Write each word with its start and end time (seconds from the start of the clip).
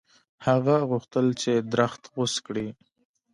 هغه 0.45 0.75
غوښتل 0.89 1.27
چې 1.41 1.51
درخت 1.73 2.03
غوڅ 2.13 2.33
کړي. 2.45 2.67